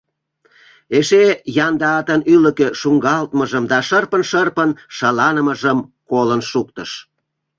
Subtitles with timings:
[0.97, 1.23] Эше
[1.65, 6.91] янда атын ӱлыкӧ шуҥгалтмыжым да шырпын-шырпын шаланымыжым колын шуктыш.